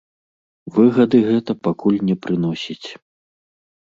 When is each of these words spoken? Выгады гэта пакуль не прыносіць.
Выгады 0.77 1.19
гэта 1.27 1.51
пакуль 1.67 1.99
не 2.07 2.15
прыносіць. 2.23 2.89